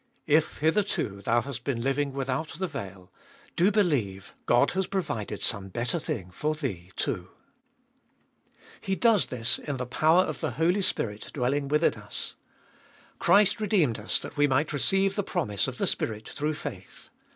If 0.25 0.57
hitherto 0.61 1.21
thou 1.21 1.41
hast 1.43 1.63
been 1.63 1.79
living 1.83 2.11
without 2.11 2.47
the 2.57 2.65
veil, 2.67 3.11
do 3.55 3.69
believe 3.69 4.33
Bod 4.47 4.71
has 4.71 4.87
provided 4.87 5.43
some 5.43 5.67
better 5.69 5.99
thing 5.99 6.31
for 6.31 6.55
thee 6.55 6.91
too. 6.95 7.29
2. 8.81 8.81
He 8.81 8.95
does 8.95 9.27
this 9.27 9.59
in 9.59 9.77
the 9.77 9.85
power 9.85 10.23
of 10.23 10.39
the 10.39 10.53
Holy 10.53 10.81
Spirit 10.81 11.29
dwelling 11.35 11.67
within 11.67 11.93
us. 11.93 12.35
Christ 13.19 13.61
redeemed 13.61 13.99
us, 13.99 14.17
that 14.21 14.37
we 14.37 14.47
might 14.47 14.73
receive 14.73 15.13
the 15.13 15.21
promise 15.21 15.67
of 15.67 15.77
the 15.77 15.85
Spirit 15.85 16.27
through 16.27 16.55
faith. 16.55 17.09